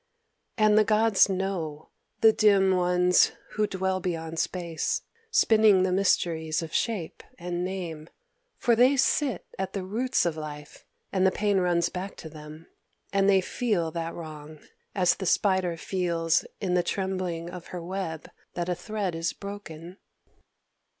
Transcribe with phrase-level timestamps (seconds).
[0.57, 1.89] "And the Gods know,
[2.21, 8.09] the dim ones who dwell beyond Space, spinning the mysteries of Shape and Name.
[8.57, 12.65] For they sit at the roots of Life; and the pain runs back to them;
[13.13, 14.57] and they feel that wrong,
[14.95, 19.97] as the Spider feels in the trembling of her web that a thread is broken...."